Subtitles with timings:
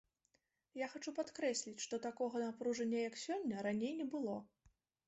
[0.83, 4.35] Я хачу падкрэсліць, што такога напружання, як сёння, раней не было.